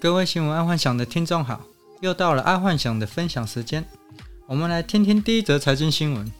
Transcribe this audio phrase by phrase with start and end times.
[0.00, 1.60] 各位新闻爱幻想的听众好，
[2.00, 3.84] 又到了爱幻想的分享时间。
[4.46, 6.32] 我们来听听第一则财经新闻：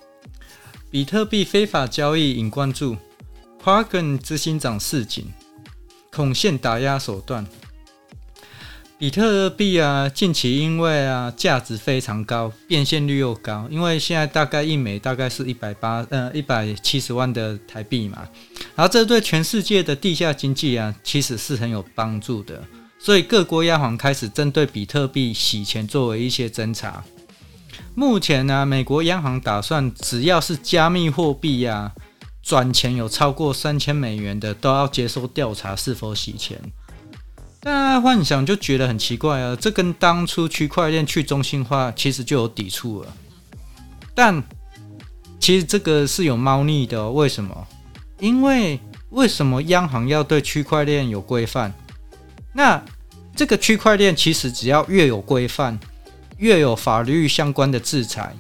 [0.92, 2.96] 比特币非法交易引关注
[3.60, 5.26] ，Kraken 执行长示警，
[6.12, 7.44] 恐现打压手段。
[8.97, 18.29] 比特币啊，近期因为啊价值非常高，变现率又高，因为现在大概一枚大概是一百八呃一百七十万的台币嘛，
[18.77, 22.62] 然后这对全世界的地下经济啊，其实是很有帮助的。
[22.98, 27.05] 所以各国央行开始针对比特币洗钱作为一些侦查。
[27.95, 31.93] 目前呢，美国央行打算只要是加密货币呀
[32.43, 36.61] 转钱有超过三千美元的，都要接受调查是否洗钱。
[37.61, 43.12] 大家幻想就觉得很奇怪啊，这跟当初区块链去中心化其实就有抵触了。
[44.15, 44.43] 但
[45.41, 47.66] 其实这个是有猫腻的哦，为什么？
[48.21, 48.79] 因为
[49.10, 51.73] 为什么央行要对区块链有规范？
[52.59, 52.83] 那
[53.37, 55.79] 这个区块链其实只要越有规范，
[56.39, 58.35] 越有法律相关的制裁，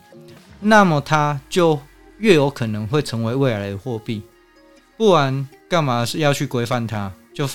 [0.58, 1.78] 那么它就
[2.18, 4.20] 越有可能会成为未来的货币。
[4.96, 7.12] 不然干嘛是要去规范它？
[7.32, 7.48] 就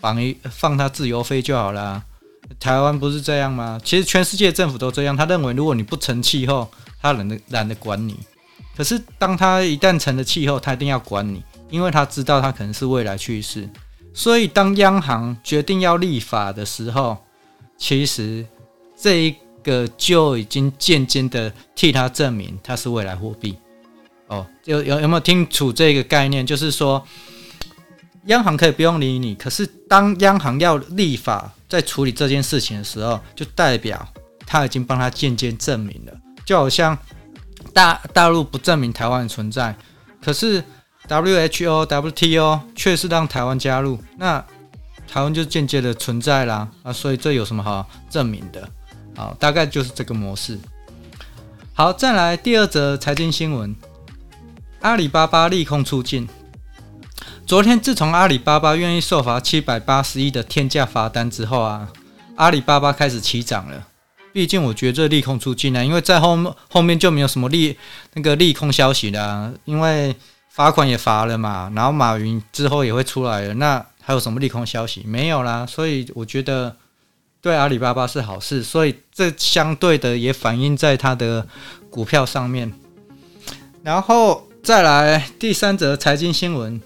[0.00, 2.02] 绑一放它自由飞就好了。
[2.58, 3.78] 台湾不是这样吗？
[3.84, 5.14] 其实全世界政府都这样。
[5.14, 6.70] 他认为如果你不成气候，
[7.02, 8.18] 他懒得懒得管你。
[8.74, 13.68] 可是当他一旦成了气候，他一定要管你，因为他知道他可能是未来趋势。
[14.14, 17.16] 所以，当央行决定要立法的时候，
[17.78, 18.46] 其实
[18.94, 23.56] 这一个就已经渐渐的替他证明它是未来货币。
[24.26, 26.46] 哦，有有有没有听楚这个概念？
[26.46, 27.02] 就是说，
[28.26, 34.06] 央行可以不用理你，可是当央行要立法在处理这件事情的时候，就代表
[34.46, 36.12] 他已经帮他渐渐证明了。
[36.44, 36.96] 就好像
[37.72, 39.74] 大大陆不证明台湾的存在，
[40.20, 40.62] 可是。
[41.08, 44.42] WHO、WTO 确实让台湾加入，那
[45.06, 48.66] 台湾就间接的存在啦啊，所以这有什么好证明的？
[49.14, 50.58] 好，大概就是这个模式。
[51.74, 53.76] 好，再来第二则财经新闻：
[54.80, 56.26] 阿里巴巴利空出尽。
[57.44, 61.88] 昨天，自从阿里巴巴愿意受罚七百八十亿的天价罚单之后啊，
[62.36, 63.86] 阿里巴巴开始起涨了。
[64.32, 66.38] 毕竟，我觉得这利空出尽啊，因为在后
[66.70, 67.76] 后面就没有什么利
[68.14, 70.16] 那个利空消息了啊，因为。
[70.54, 75.02] 罚款也罚了嘛，然后马云之后也会出来了，那还有什么利空消息？
[75.06, 76.76] 没有啦，所以我觉得
[77.40, 81.46] 对阿里巴巴是好事，所以这相对的也反映在它的
[81.88, 82.70] 股票上面。
[83.82, 86.78] 然后再来第三则财经新闻：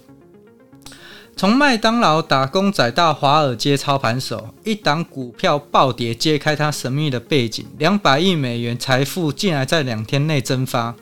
[1.37, 10.95] 从麦当劳打工仔到华尔街操盘手，一档股票暴跌，揭开它神秘的背景，两百亿美元财富竟然在两天内蒸发。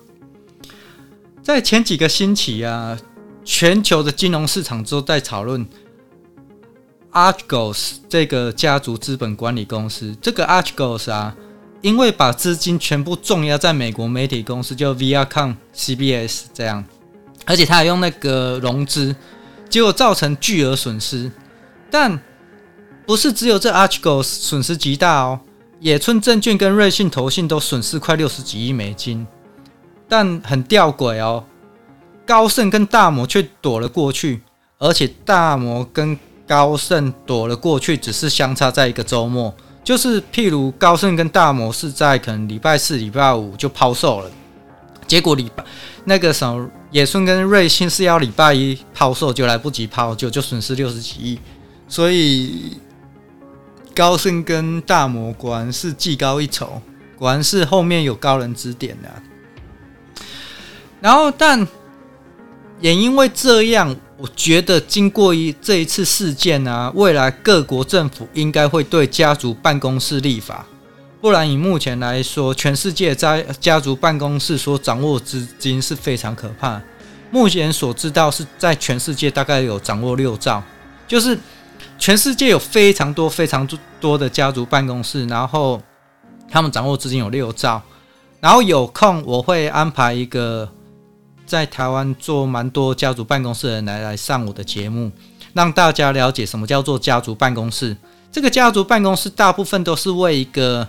[1.45, 2.99] 在前几个星期啊，
[3.45, 5.69] 全球的金融市场都在讨论
[7.13, 10.17] Archegos 这个家族资本管理公司。
[10.23, 11.37] 这个 Archegos 啊，
[11.83, 16.83] 因为把资金全部重压在美国媒体公司，就 Viacom、CBS 这样，
[17.45, 19.15] 而且他还用那个融资，
[19.69, 21.31] 结果造成巨额损失。
[21.91, 22.19] 但
[23.07, 25.41] 不是只有这 Archegos 损失极大哦，
[25.81, 29.27] 野村证券跟瑞信投信都损失快六十几亿美金。
[30.09, 31.45] 但很吊诡哦，
[32.27, 34.43] 高盛跟大摩却躲了过去，
[34.79, 39.55] 而且大摩跟高盛躲了过去，只是相差在一个周末。
[39.83, 44.31] 就是譬如高盛跟大摩是在可能礼拜四、礼拜五就抛售了，
[45.07, 45.63] 结果礼拜
[46.07, 51.39] 那个什么野村跟瑞信是要礼拜一抛售，就来不及抛，就就损失六十几亿。
[51.87, 52.79] 所以
[53.95, 56.81] 高盛跟大摩果然是技高一筹，
[57.19, 59.11] 果然是后面有高人指点的。
[61.05, 61.69] 然后，但
[62.81, 70.65] 也因为这样，我觉得经过一这一次事件啊，未来各国政府应该会对家族办公室立法，
[71.21, 76.81] 不然以目前来说，全世界在家族办公室所掌握资金是非常可怕。
[77.31, 80.63] 目前所知道是在全世界大概有掌握六兆，
[81.07, 81.39] 就是
[81.99, 83.69] 全世界有非常多非常
[84.01, 85.83] 多的家族办公室，然后
[86.51, 87.83] 他们掌握资金有六兆，
[88.41, 90.67] 然后有空我会安排一个。
[91.47, 95.11] 在台湾做蛮多家族办公室的人来来上我的节目，
[95.53, 97.97] 让大家了解什么叫做家族办公室。
[98.33, 100.89] 这个家族办公室大部分都是为一个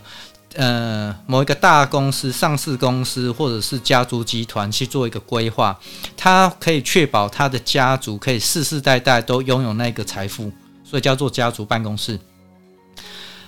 [0.56, 5.80] 呃某一个大公司、上市公司或者是家族集团去做一个规划，
[6.18, 10.52] 它可以确保他的家族可以世世代代都拥有那个财富，
[10.84, 12.20] 所以叫做家族办公室。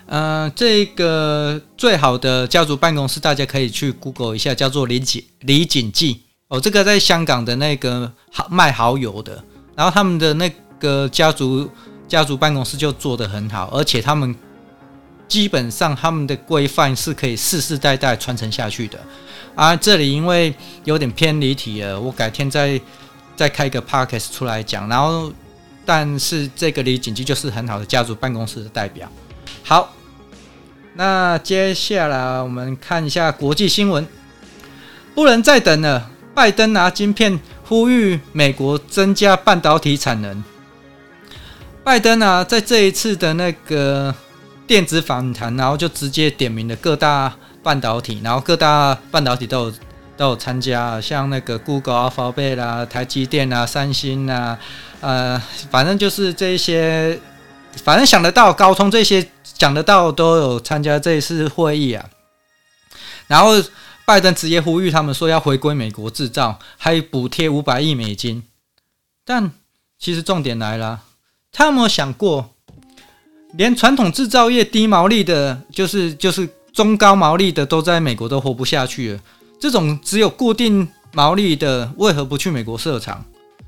[0.05, 6.26] 呃，这个最好的家族办公室，大家可以去 Google 一下，叫做李锦李锦记。
[6.49, 9.43] 哦，这个在香港的那个好卖蚝油的，
[9.75, 10.49] 然后他们的那
[10.79, 11.69] 个家族
[12.07, 14.33] 家族办公室就做得很好，而且他们
[15.27, 18.97] 基本上他们的规范是可以世世代代传承下去的。
[19.55, 20.53] 啊，这里因为
[20.85, 22.79] 有点偏离题了，我改天再
[23.35, 24.87] 再开个 podcast 出来讲。
[24.87, 25.33] 然后，
[25.83, 29.11] 但是这个李锦记就是很好的家族办公室的代表。
[29.63, 29.93] 好，
[30.93, 34.07] 那接下来我们看一下国际新闻，
[35.13, 40.43] 不能再等了，拜登拿晶片呼吁美国增加半导体产能。
[41.83, 44.13] 拜登啊，在这一次的那个
[44.67, 49.73] 电子访谈，然后就直接点名了各大半导体，然后各大半导体都有
[50.15, 54.59] 都有参加，像那个 Google、Alphabet 啦、台积电啊、三星啊，
[55.01, 55.41] 呃，
[55.71, 57.19] 反正就是这些，
[57.83, 62.05] 反正想得到高通这些讲得到都有参加这一次会议啊。
[63.25, 63.53] 然后
[64.07, 68.41] 拜登直接呼吁他们说要回归美国制造，还补贴五百亿美金。
[69.25, 69.51] 但
[69.99, 71.01] 其实重点来了。
[71.51, 72.51] 他有没有想过，
[73.51, 79.19] 连传统制造业低毛利的，就是就是中高毛利的，都在美国都活不下去了。
[79.59, 83.25] 这种只有固定毛利的，为何不去美国设厂？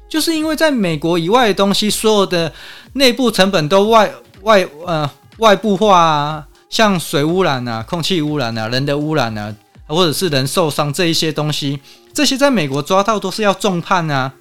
[0.07, 2.53] 就是因为在美国以外的东西，所有的
[2.94, 4.09] 内部成本都外
[4.44, 9.53] 外呃外部化啊，像水污染啊、空气污染啊、人的污染啊，
[9.89, 11.80] 或者是人受伤这一些东西，
[12.13, 14.33] 这些在美国抓到都是要重判啊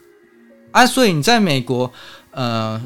[0.71, 0.87] 啊！
[0.87, 1.93] 所以你在美国
[2.31, 2.81] 呃。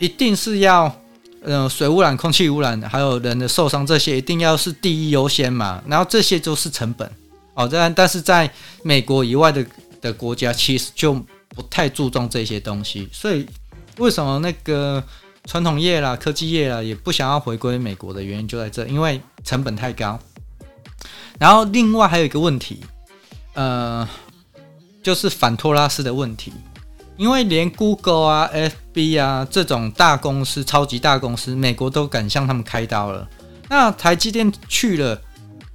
[0.00, 0.96] 一定是要，
[1.42, 5.82] 呃，水污染、空气污染，还有人的受伤，这些一定要是第一优先嘛。
[5.88, 7.10] 然后这些都是成本
[7.54, 7.68] 哦。
[7.68, 8.48] 但但是在
[8.84, 9.66] 美国以外的
[10.00, 11.12] 的国家，其实就
[11.48, 13.08] 不太注重这些东西。
[13.10, 13.44] 所以
[13.96, 15.02] 为什么那个
[15.46, 20.16] 传统业啦、科技业啦也不想要回归美国的原因就在这，因为成本太高。
[21.38, 22.80] 然后另外还有一个问题，
[23.54, 24.08] 呃，
[25.02, 26.52] 就是反托拉斯的问题。
[27.16, 33.28] 因为连 Google 啊、FB 啊这种大公司、超级大公司，美国都敢向他们开刀了。
[33.68, 35.20] 那台积电去了，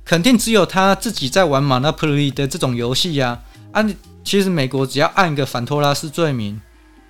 [0.06, 3.42] 肯定只有他自己在玩 Monopoly 的这种游戏呀。
[3.74, 3.86] 啊，
[4.24, 6.62] 其实美国只要按个反托拉斯罪名，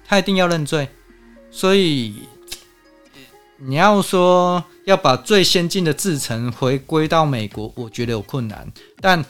[0.07, 0.89] 他一定要认罪。
[1.51, 2.23] 所以
[3.65, 8.71] 你要说要把最先进的制程回归到美国，我觉得有困难。
[9.00, 9.24] 但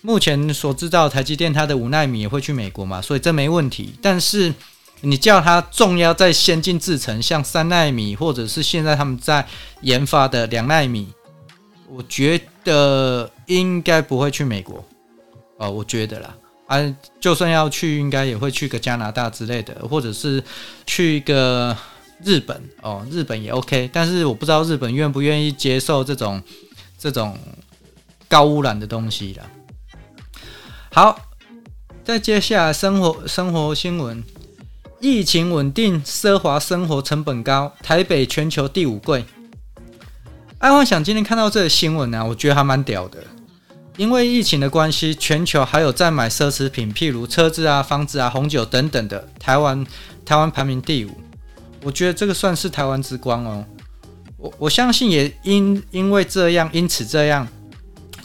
[0.00, 3.94] 目前所知道，台积电它的五纳米也会去美国嘛，所以这没问题。
[4.02, 4.52] 但是
[5.00, 9.46] 你叫它重压在先进制程，像三纳米，或者是现在他们在
[9.82, 11.08] 研发的两纳米，
[11.88, 14.84] 我觉得应该不会去美国
[15.58, 16.34] 哦，我觉得啦，
[16.66, 20.42] 啊，就算要去，应该也会去个加拿大之类的，或者是
[20.86, 21.76] 去一个
[22.24, 23.90] 日本哦，日本也 OK。
[23.92, 26.42] 但是我不知道日本愿不愿意接受这种
[26.98, 27.38] 这种
[28.28, 29.44] 高污染的东西啦。
[30.90, 31.18] 好，
[32.04, 34.22] 再接下来生活生活新闻，
[35.00, 39.24] 疫情稳定，奢华生活成本高，台北全球第五贵。
[40.58, 43.18] 爱幻想今天看到这个新闻呢、我觉得还蛮屌的，
[43.98, 49.84] 因为疫情的关系，全球还有在买奢侈品，譬如车子啊、房子啊、红酒等等的，台湾
[50.24, 51.10] 台湾排名第五，
[51.84, 53.64] 我觉得这个算是台湾之光哦。
[54.36, 57.46] 我我相信也因因为这样，因此这样，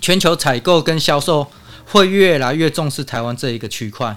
[0.01, 1.45] 全球采购跟销售。
[1.91, 4.15] 会越来越重视台湾这一个区块。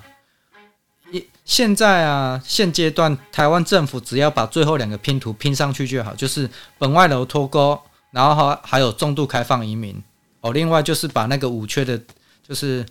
[1.10, 6.46] 一现在啊，现阶段台湾政府只要把最后两个拼图拼上去就好，就是
[6.76, 7.80] 本外楼脱钩，
[8.10, 9.98] 然后还还有重度开放移民
[10.42, 10.52] 哦。
[10.52, 11.98] 另外就是把那个五缺的，
[12.46, 12.84] 就是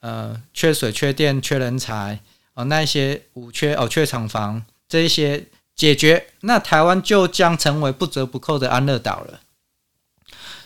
[0.00, 2.18] 呃缺水、缺电、缺人才
[2.54, 9.40] 哦，那一些五缺哦，缺厂房这一些解决，那台湾就将成为不折不扣的安乐岛了。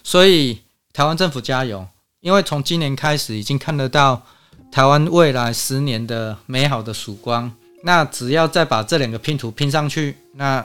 [0.05, 0.63] 所以
[0.93, 1.87] 台湾政府加油！
[2.21, 4.23] 因为从今年开始，已经看得到
[4.71, 7.53] 台湾未来十年的美好的曙光。
[7.83, 10.65] 那只要再把这两个拼图拼上去，那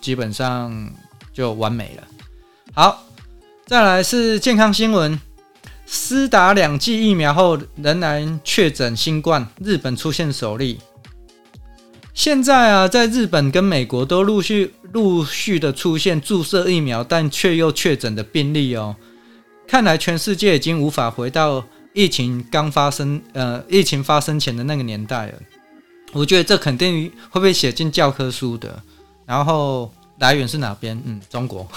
[0.00, 0.90] 基本上
[1.32, 2.04] 就完美了。
[2.72, 3.04] 好，
[3.66, 5.20] 再来是健康新闻：
[5.84, 10.80] 施打两剂疫苗后仍然确诊新冠，日本出现首例。
[12.16, 18.96] 现在啊，在日本跟美国都陆续陆续的出现注射疫苗但却又确诊的病例哦。
[19.68, 25.34] 看来全世界已经无法回到疫情刚发生，呃，疫情发生前的那个年代了。
[26.14, 28.82] 我觉得这肯定会被写进教科书的。
[29.26, 30.98] 然后来源是哪边？
[31.04, 31.68] 嗯，中国。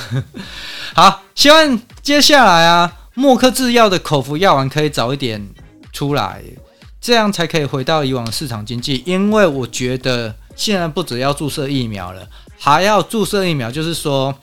[0.95, 5.45] 好，希望接下来啊，默克制药的口服药丸可以早一点
[5.91, 6.41] 出来，
[7.01, 9.03] 这样才可以回到以往市场经济。
[9.05, 12.27] 因为我觉得现在不只要注射疫苗了，
[12.57, 14.35] 还要注射疫苗，就是说。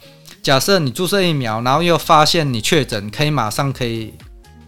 [0.43, 4.13] 假设你注射疫苗，然后又发现你确诊，可以马上可以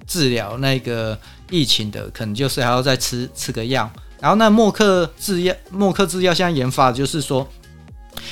[0.06, 1.18] 治疗那个
[1.50, 3.90] 疫情的，可能就是还要再吃吃个药。
[4.20, 7.48] 然后那默克制药，默克制药现在研发就是说，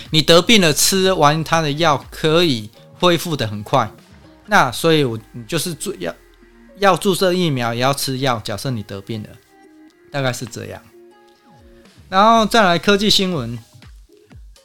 [0.09, 3.89] 你得病了，吃完他的药可以恢复得很快。
[4.47, 6.13] 那所以，我就是注要
[6.79, 8.41] 要注射疫苗，也要吃药。
[8.43, 9.29] 假设你得病了，
[10.17, 10.81] 大概是这样。
[12.09, 13.55] 然后再来科技新闻，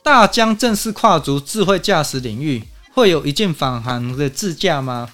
[0.03, 5.11] 大疆正式跨足智慧驾驶领域，会有一键返航的自驾吗？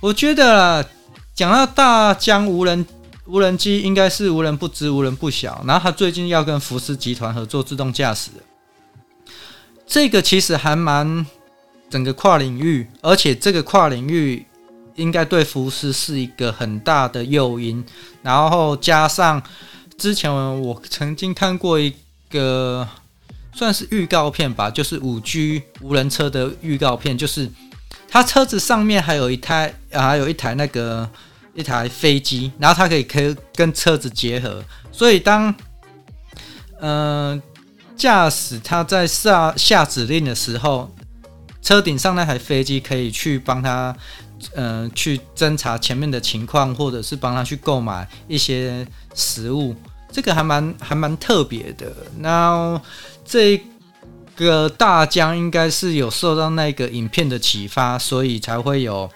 [0.00, 0.86] 我觉得
[1.34, 2.84] 讲到大疆无人
[3.24, 5.64] 无人机，应该是无人不知，无人不晓。
[5.66, 8.30] 然后他最近要跟福斯集团合作自动驾驶，
[9.86, 11.24] 这个其实还蛮。
[11.90, 14.44] 整个跨领域，而且这个跨领域
[14.96, 17.84] 应该对福斯是一个很大的诱因。
[18.22, 19.42] 然后加上
[19.98, 21.94] 之前我曾经看过一
[22.30, 22.86] 个
[23.52, 27.50] 算是预告片吧，就是五 G 无人车的预告片，就是
[28.08, 31.08] 它车子上面还有一台，还有一台那个
[31.54, 35.54] 一台飞机，然后它可以可以跟车子结合，所以当
[36.80, 37.42] 嗯、
[37.96, 40.93] 驾驶他在下下指令的时候。
[41.64, 43.96] 车顶上那台飞机可以去帮他，
[44.54, 49.74] 嗯，去侦查前面的情况，或者是帮他去购买一些食物，
[50.12, 51.90] 这个还蛮还蛮特别的。
[52.18, 52.80] 那
[53.24, 53.58] 这
[54.36, 59.10] 个大疆应该是有受到那个影片的启发，所以才会有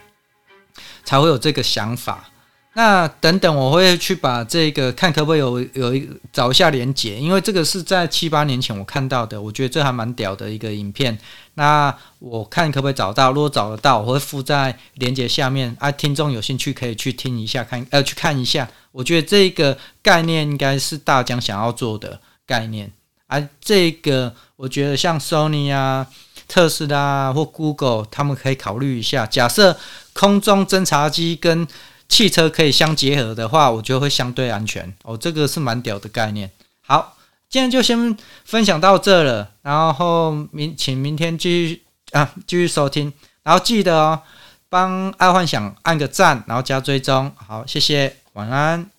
[1.05, 2.31] 才会有这个想法。
[2.79, 11.19] 那等等，我会去把这个看可不可以有有一找一下连结，因为这个是在七八年前我看到的，我觉得这还蛮屌的一个影片。
[11.55, 15.91] 那我看可不可以找到，如果找得到，我会附在连结下面啊。
[15.91, 18.71] 听众有兴趣可以去听一下，看呃去看一下。
[18.93, 22.89] 我觉得这个概念应该是大疆想要做的概念，
[23.27, 26.07] 而、这个我觉得像 Sony 啊、
[26.47, 29.27] 特斯拉或 Google 他们可以考虑一下。
[29.27, 29.77] 假设
[30.13, 31.67] 空中侦察机跟
[32.09, 35.17] 汽车可以相结合的话，我觉得会相对安全哦。
[35.17, 36.51] 这个是蛮屌的概念。
[36.81, 37.17] 好，
[37.49, 43.13] 今天就先分享到这了，然后明请明天继续啊继续收听，
[43.43, 44.23] 然后记得哦，
[44.69, 47.31] 帮爱幻想按个赞，然后加追踪。
[47.37, 48.98] 好，谢谢，晚安。